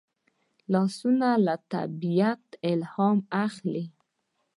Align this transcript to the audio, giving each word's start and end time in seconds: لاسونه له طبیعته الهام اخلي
لاسونه 0.71 1.29
له 1.45 1.55
طبیعته 1.73 2.55
الهام 2.71 3.17
اخلي 3.45 3.85